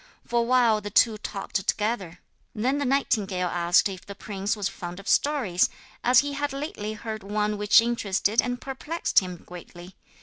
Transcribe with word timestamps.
For 0.25 0.39
a 0.39 0.43
while 0.43 0.81
the 0.81 0.89
two 0.89 1.19
talked 1.19 1.57
together: 1.67 2.21
then 2.55 2.79
the 2.79 2.85
nightingale 2.85 3.49
asked 3.49 3.87
if 3.87 4.03
the 4.03 4.15
prince 4.15 4.55
was 4.57 4.67
fond 4.67 4.99
of 4.99 5.07
stories, 5.07 5.69
as 6.03 6.21
he 6.21 6.33
had 6.33 6.51
lately 6.53 6.93
heard 6.93 7.21
one 7.21 7.55
which 7.55 7.81
interested 7.81 8.41
and 8.41 8.59
perplexed 8.59 9.19
him 9.19 9.37
greatly. 9.45 9.93